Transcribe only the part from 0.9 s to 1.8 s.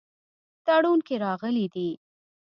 کې راغلي